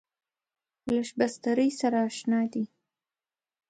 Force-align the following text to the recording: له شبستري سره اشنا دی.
له 0.95 1.01
شبستري 1.07 1.69
سره 1.79 1.99
اشنا 2.09 2.41
دی. 2.53 2.63